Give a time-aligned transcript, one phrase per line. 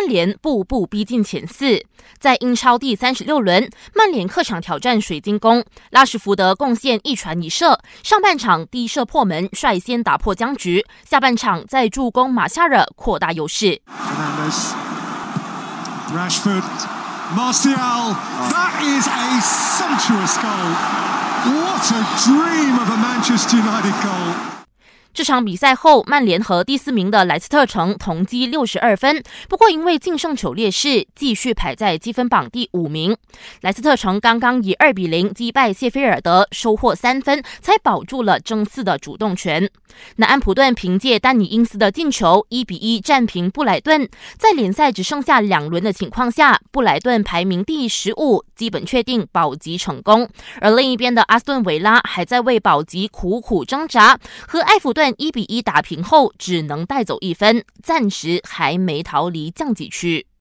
[0.00, 1.84] 曼联步步逼近前四
[2.18, 13.82] 在英超第三十六轮曼联客场挑战水晶宫拉什福德贡献一传一射上半场第一射破门率先打破僵局下半场再助攻马夏尔扩大优势。
[25.12, 33.16] 这场比赛后，曼联和第四名的莱斯特城同积六十二分，不过因为净胜球劣势，继续排在积分榜第五名。
[33.62, 39.68] 莱斯特城刚刚以二比零击败谢菲尔德，收获三分，才保住了争四的主动权。
[40.16, 44.08] 那安普顿凭借丹尼因斯的进球，一比一战平布莱顿。
[44.38, 50.28] 在联赛只剩下两轮的情况下，布莱顿排名第十五，基本确定保级成功。
[50.60, 54.16] 而另一边的阿斯顿维拉还在为保级苦苦挣扎，
[54.46, 55.10] 和埃弗顿但。
[55.16, 60.26] 一比一打平后，只能带走一分，暂时还没逃离降级区。